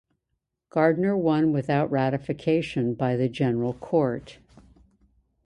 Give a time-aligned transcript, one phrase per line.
[0.71, 4.39] Gardner won without ratification by the General Court.